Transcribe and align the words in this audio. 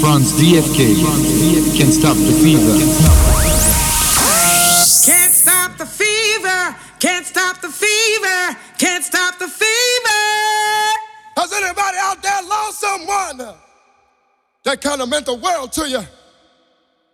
France 0.00 0.32
DFK 0.40 0.94
can't 1.76 1.92
stop 1.92 2.16
the 2.16 2.32
fever. 2.42 2.78
Can't 5.04 5.32
stop 5.32 5.76
the 5.76 5.86
fever, 5.86 6.76
can't 7.00 7.26
stop 7.26 7.60
the 7.60 7.68
fever, 7.68 8.56
can't 8.78 9.04
stop 9.04 9.38
the 9.38 9.48
fever. 9.48 10.22
Has 11.36 11.52
anybody 11.52 11.96
out 12.00 12.22
there 12.22 12.42
lost 12.48 12.80
someone 12.80 13.54
that 14.64 14.80
kind 14.80 15.00
of 15.02 15.08
meant 15.08 15.26
the 15.26 15.34
world 15.34 15.72
to 15.72 15.88
you? 15.88 16.00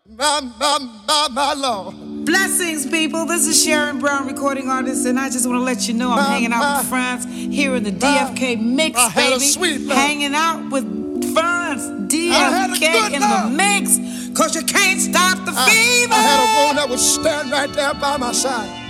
My, 0.06 0.40
my, 0.58 0.78
my, 1.06 1.28
my 1.30 1.54
Lord. 1.54 2.26
Blessings, 2.26 2.86
people. 2.86 3.24
This 3.24 3.46
is 3.46 3.64
Sharon 3.64 3.98
Brown, 4.00 4.26
recording 4.26 4.68
artist, 4.68 5.06
and 5.06 5.18
I 5.18 5.30
just 5.30 5.46
want 5.46 5.58
to 5.58 5.62
let 5.62 5.88
you 5.88 5.94
know 5.94 6.10
I'm 6.10 6.16
My, 6.16 6.24
hanging 6.24 6.52
out 6.52 6.60
my, 6.60 6.78
with 6.78 6.88
France 6.88 7.24
here 7.24 7.74
in 7.74 7.82
the 7.82 7.90
DFK 7.92 8.60
mix, 8.60 8.98
I 8.98 9.08
had 9.08 9.28
a 9.28 9.36
baby. 9.36 9.44
sweet 9.46 9.80
love. 9.80 9.96
hanging 9.96 10.34
out 10.34 10.70
with 10.70 11.03
France, 11.78 12.10
had 12.52 12.70
a 12.70 12.74
DFK 12.74 12.92
good 12.92 13.12
in 13.14 13.20
love. 13.20 13.50
the 13.50 13.56
mix, 13.56 13.98
cause 14.38 14.54
you 14.54 14.62
can't 14.62 15.00
stop 15.00 15.44
the 15.44 15.52
I, 15.54 15.68
fever. 15.68 16.12
I 16.12 16.16
had 16.16 16.40
a 16.40 16.46
woman 16.60 16.76
that 16.76 16.88
would 16.88 16.98
stand 16.98 17.50
right 17.50 17.72
there 17.72 17.94
by 17.94 18.16
my 18.16 18.32
side. 18.32 18.80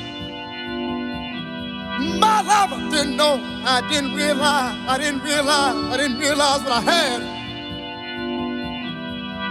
My 2.18 2.42
lover 2.42 2.90
didn't 2.90 3.16
know, 3.16 3.40
I 3.64 3.80
didn't 3.88 4.14
realize, 4.14 4.76
I 4.88 4.98
didn't 4.98 5.22
realize, 5.22 5.76
I 5.76 5.96
didn't 5.96 6.18
realize 6.18 6.60
what 6.62 6.72
I 6.72 6.80
had. 6.80 7.22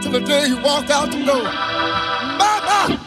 Till 0.03 0.11
the 0.11 0.19
day 0.19 0.49
he 0.49 0.55
walked 0.55 0.89
out 0.89 1.11
the 1.11 1.23
door. 1.23 1.43
Mama, 1.43 2.99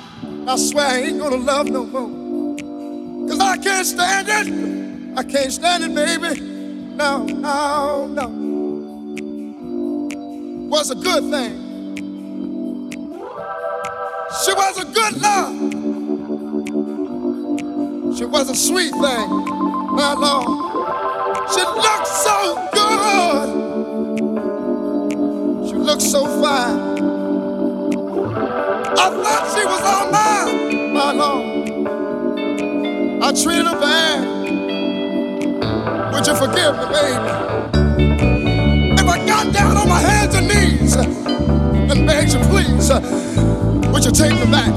I 0.48 0.56
swear 0.56 0.86
I 0.86 0.98
ain't 1.00 1.18
gonna 1.18 1.36
love 1.36 1.68
no 1.68 1.84
more. 1.84 3.28
Cause 3.28 3.40
I 3.40 3.58
can't 3.58 3.86
stand 3.86 4.28
it. 4.28 5.18
I 5.18 5.22
can't 5.22 5.52
stand 5.52 5.84
it, 5.84 5.94
baby. 5.94 6.40
No, 6.40 7.24
no, 7.24 8.06
no. 8.06 8.45
Was 10.68 10.90
a 10.90 10.96
good 10.96 11.30
thing. 11.30 11.62
She 14.44 14.52
was 14.52 14.78
a 14.78 14.84
good 14.84 15.22
love. 15.22 15.54
She 18.18 18.24
was 18.24 18.50
a 18.50 18.54
sweet 18.54 18.90
thing, 18.90 19.00
my 19.00 20.14
Lord. 20.18 20.46
She 21.52 21.60
looked 21.62 22.08
so 22.08 22.68
good. 22.72 23.48
She 25.68 25.74
looked 25.76 26.02
so 26.02 26.26
fine. 26.42 26.78
I 28.98 29.10
thought 29.22 29.44
she 29.56 29.64
was 29.64 29.82
all 29.82 30.10
mine, 30.10 30.92
my 30.92 31.12
Lord. 31.12 31.46
I 33.22 33.32
treated 33.40 33.66
her 33.66 33.80
bad. 33.80 34.20
Would 36.12 36.26
you 36.26 36.34
forgive 36.34 36.76
me, 36.76 36.86
baby? 36.92 37.85
And 41.04 42.06
begged 42.06 42.32
you, 42.32 42.40
please, 42.48 42.90
uh, 42.90 43.00
would 43.92 44.04
you 44.04 44.12
take 44.12 44.32
me 44.32 44.46
back? 44.50 44.74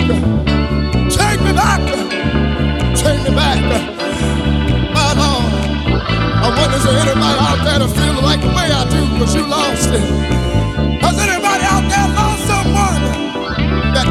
Take 1.09 1.41
me 1.41 1.53
back. 1.53 1.81
Take 2.95 3.23
me 3.23 3.31
back. 3.35 3.59
My 4.93 5.13
Lord. 5.15 5.53
I 6.41 6.47
wonder 6.57 6.77
is 6.77 6.83
there 6.83 6.99
anybody 6.99 7.39
out 7.39 7.63
there 7.63 7.79
that 7.79 7.91
feel 7.95 8.21
like 8.23 8.41
the 8.41 8.47
way 8.47 8.71
I 8.71 8.83
do, 8.89 9.01
because 9.13 9.35
you 9.35 9.45
lost 9.47 9.89
it. 9.89 10.01
Has 11.01 11.17
anybody 11.19 11.63
out 11.63 11.85
there 11.87 12.07
lost 12.15 12.41
someone 12.47 13.01
that, 13.93 14.07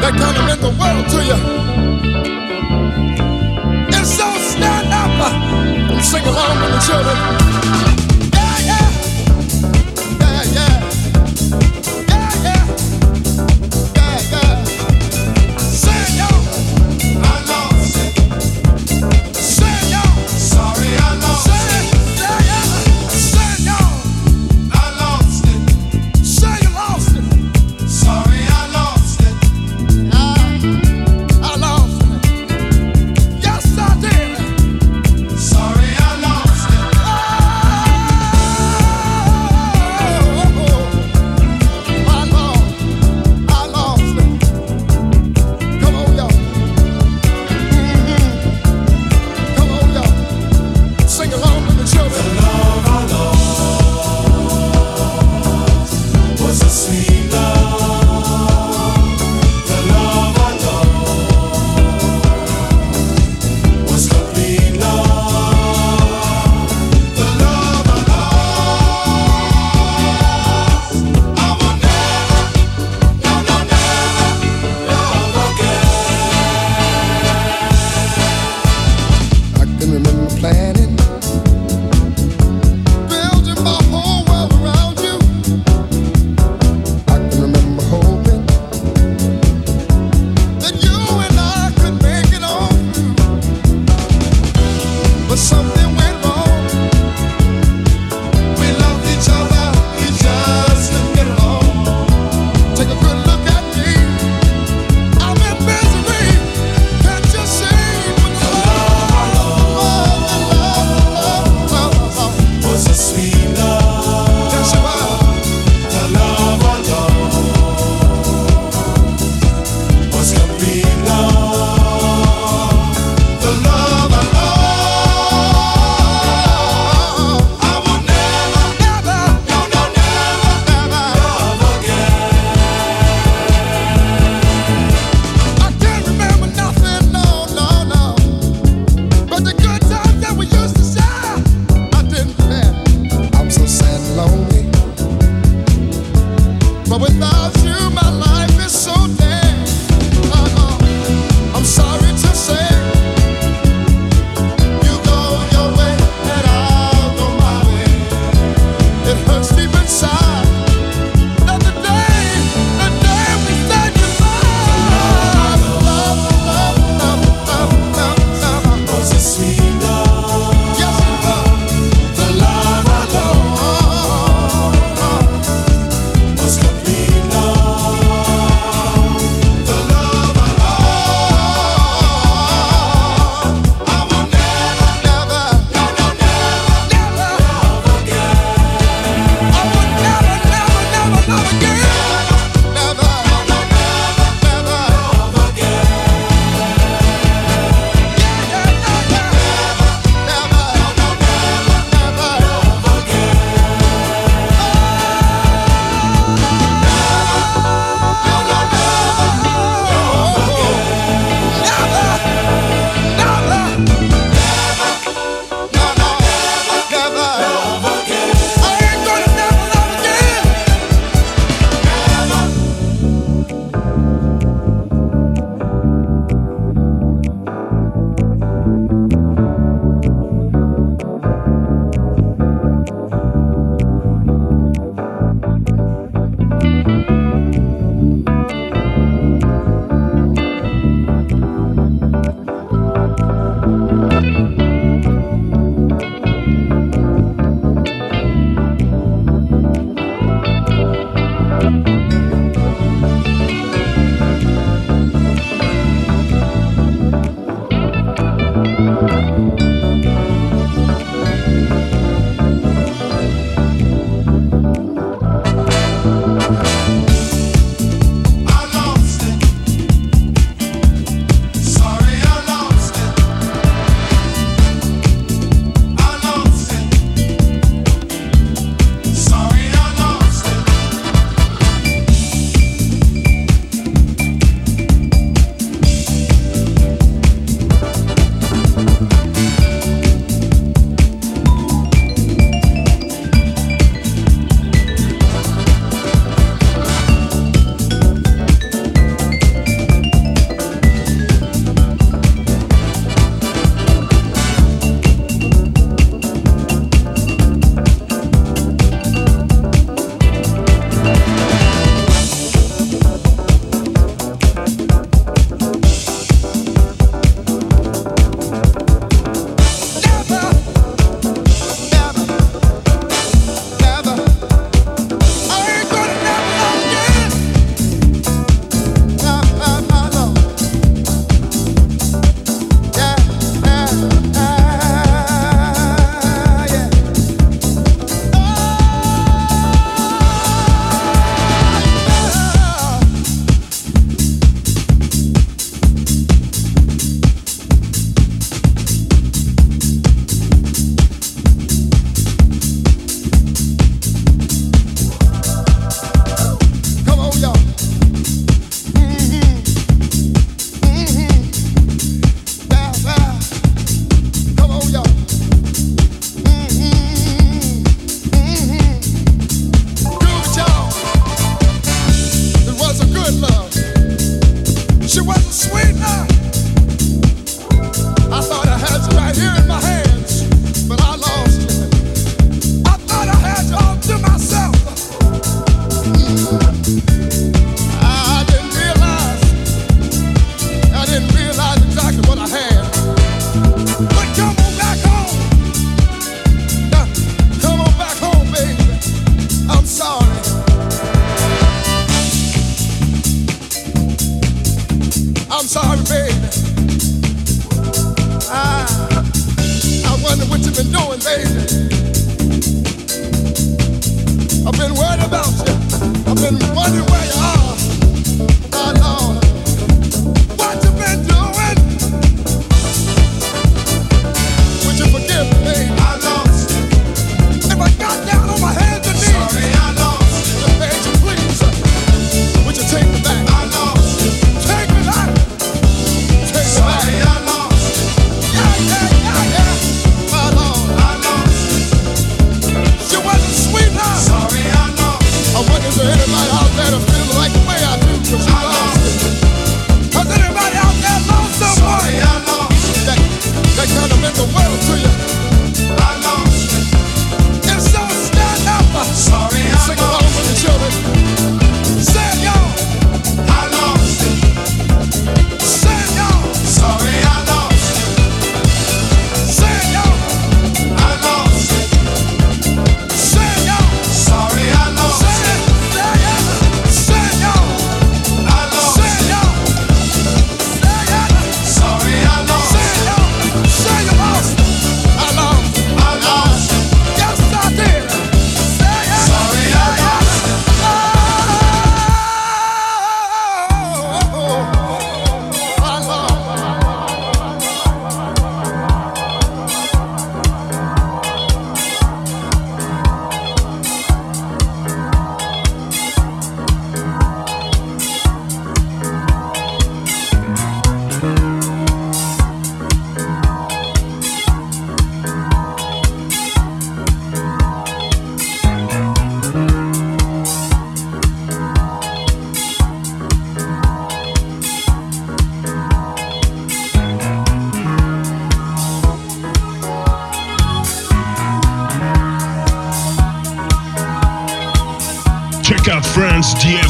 that 0.00 0.12
kind 0.16 0.36
of 0.36 0.44
meant 0.46 0.60
the 0.60 0.72
world 0.80 1.08
to 1.10 1.24
you? 1.24 1.75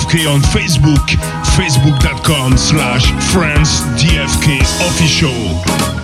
DFK 0.06 0.26
on 0.26 0.40
Facebook, 0.40 1.06
facebook.com 1.56 2.56
slash 2.56 3.10
France 3.32 3.80
DFK 4.00 4.60
official. 4.86 5.95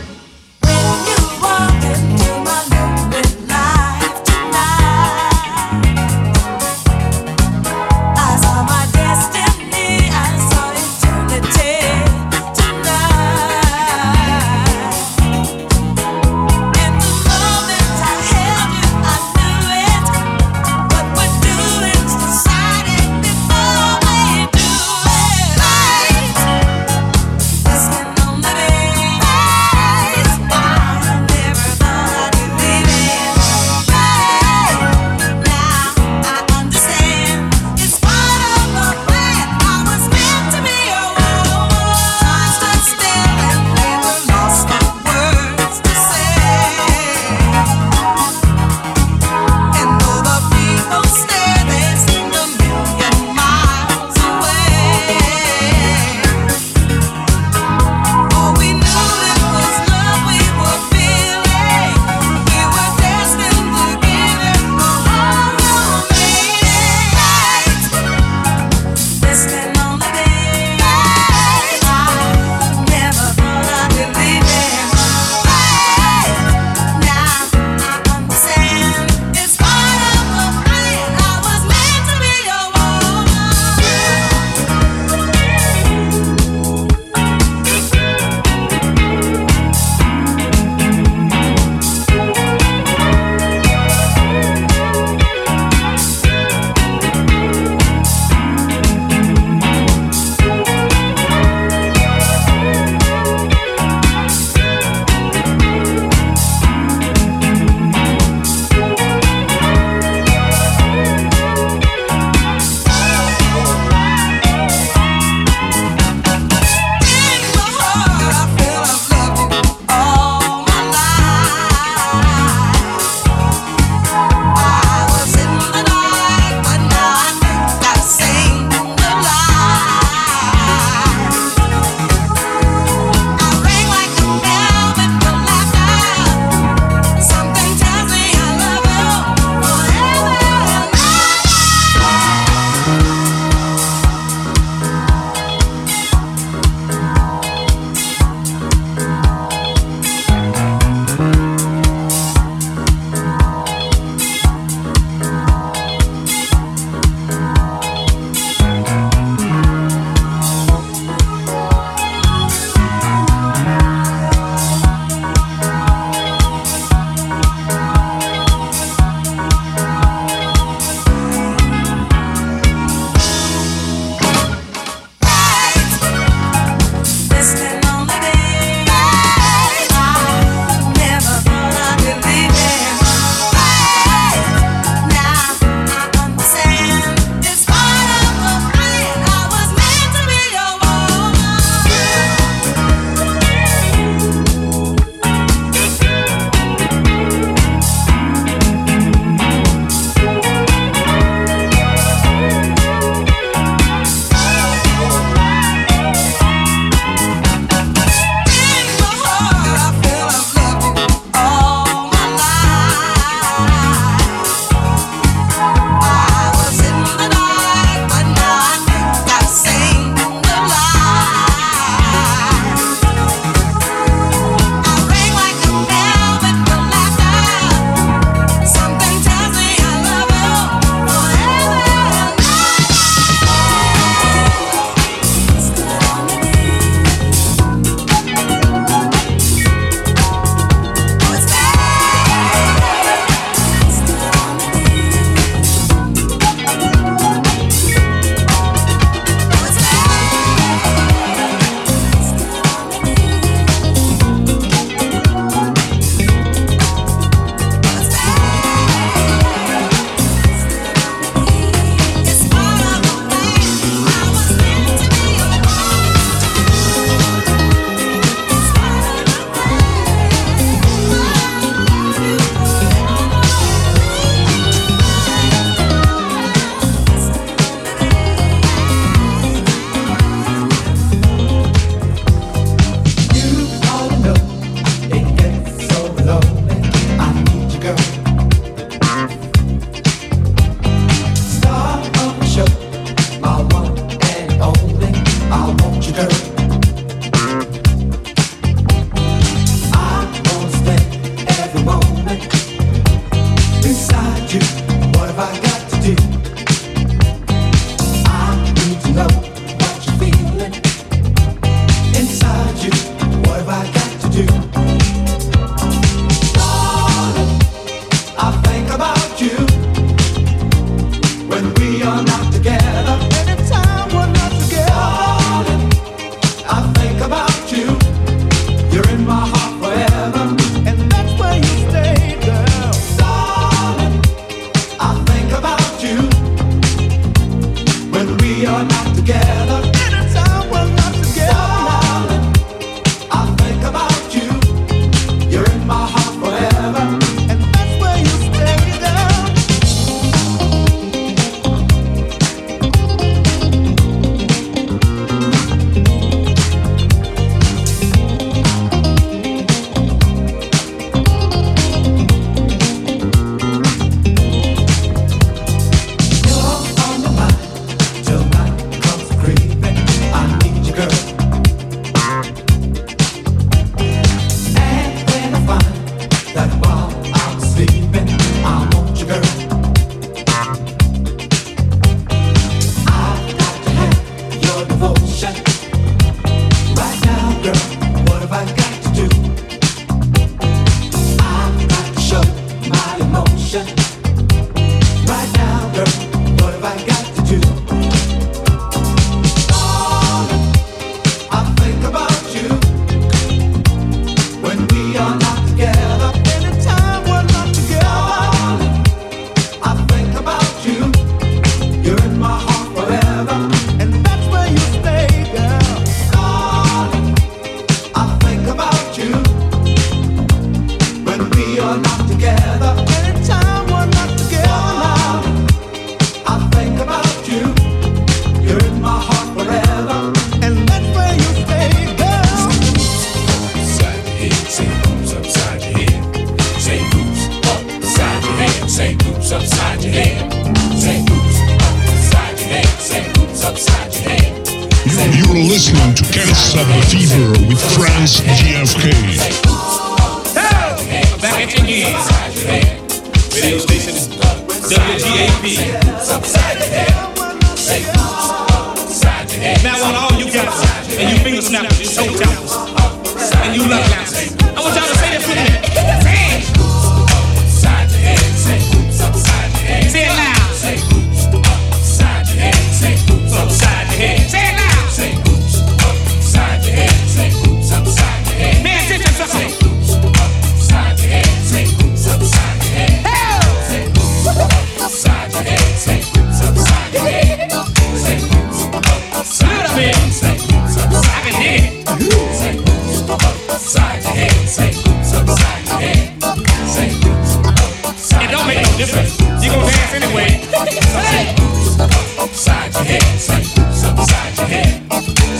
pops 504.11 504.59
your 504.59 504.69
head. 504.69 505.03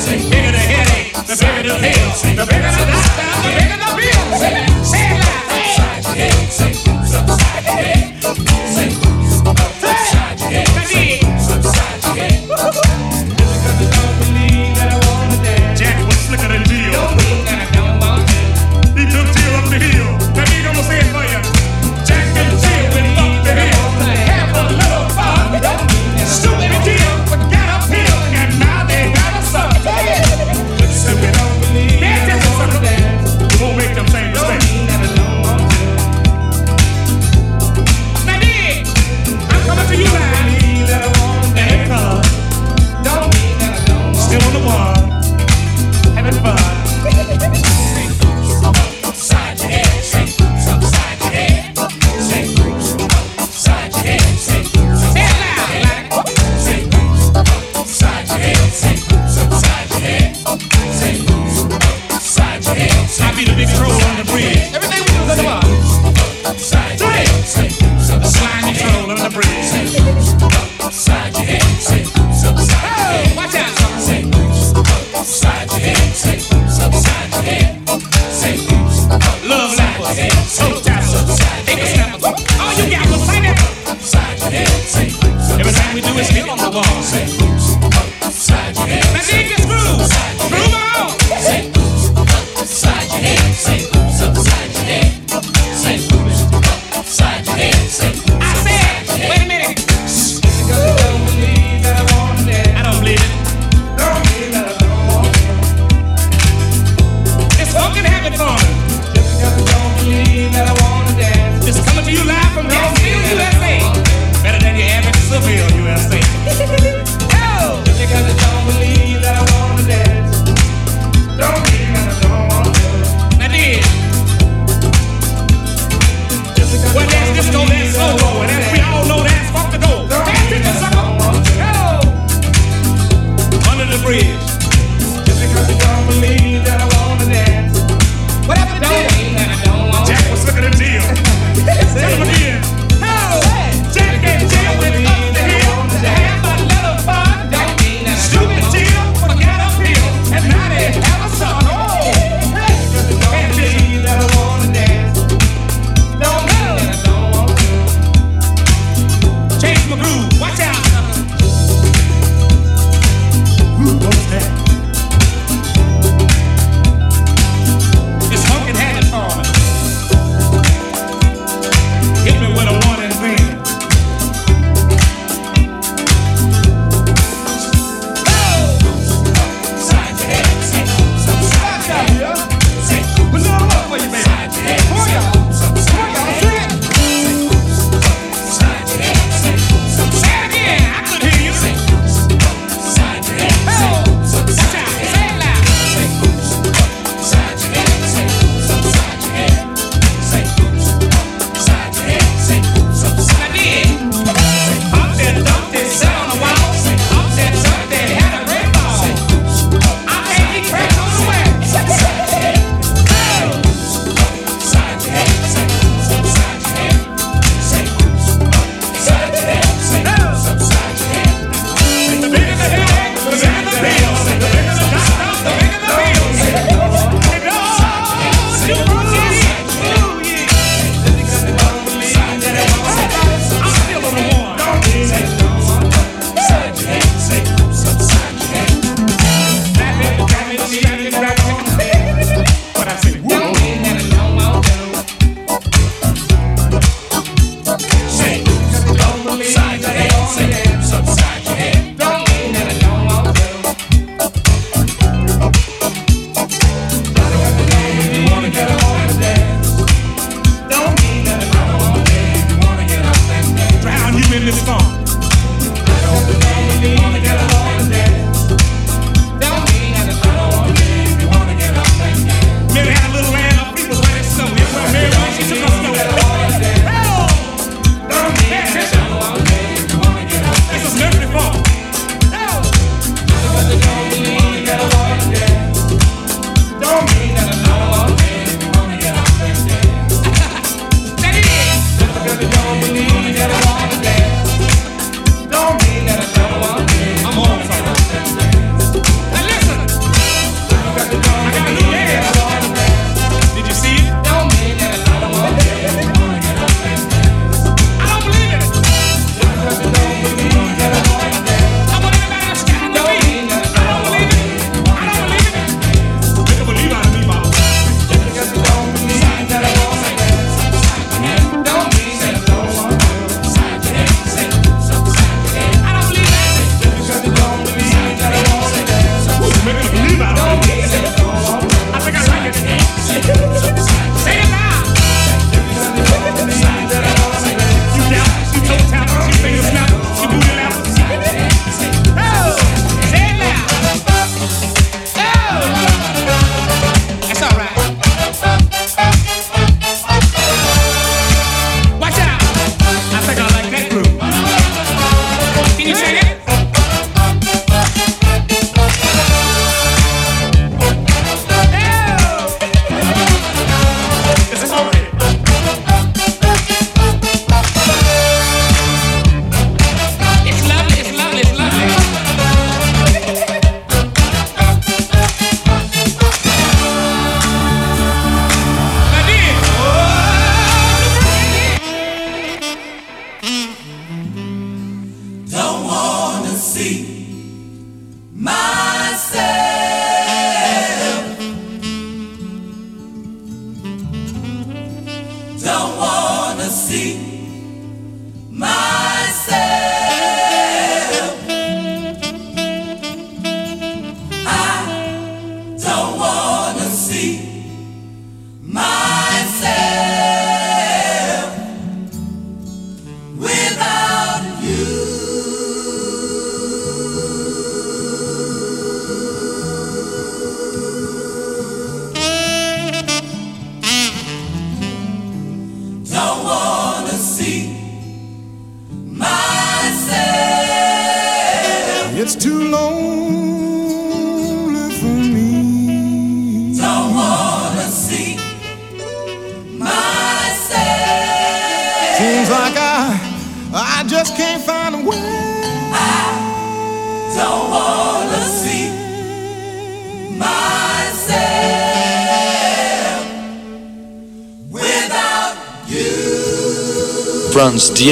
Say, 0.03 0.19
bigger 0.31 0.53
the 0.53 0.59
headache, 0.59 1.13
the 1.15 1.37
bigger 1.39 1.63
the 1.63 1.79
pill, 1.79 2.35
the 2.37 2.45
bigger 2.47 2.73
the 2.73 2.85
doctor, 2.91 3.62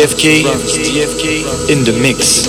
DFK, 0.00 1.68
in 1.68 1.84
the 1.84 1.92
mix. 1.92 2.39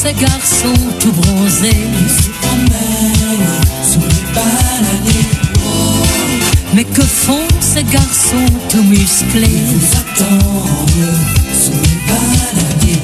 ces 0.00 0.12
garçons 0.12 0.82
tout 1.00 1.12
bronzés. 1.12 1.88
Ils 2.00 2.22
se 2.22 2.28
promènent 2.40 3.48
sous 3.82 4.00
les 4.00 4.24
baladés. 4.32 5.26
Mais 6.74 6.84
que 6.84 7.02
font 7.02 7.48
ces 7.60 7.82
garçons 7.82 8.52
tout 8.68 8.84
musclés? 8.84 9.48
Ils 9.48 9.76
vous 9.76 9.86
attendent 9.96 11.14
sous 11.52 11.72
les 11.72 11.98
baladés. 12.08 13.02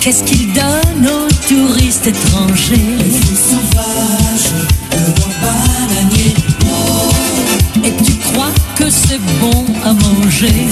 Qu'est-ce 0.00 0.24
qu'ils 0.24 0.52
donnent 0.52 1.08
aux 1.08 1.32
touristes 1.48 2.06
étrangers? 2.06 2.96
Les 2.98 3.10
filles 3.10 3.42
sauvages 3.50 4.52
de 4.92 4.98
leur 5.16 5.32
bananier. 5.40 6.34
Oh. 6.66 7.10
Et 7.82 7.92
tu 8.04 8.12
crois 8.16 8.52
que 8.76 8.90
c'est 8.90 9.20
bon 9.40 9.64
à 9.84 9.94
manger? 9.94 10.68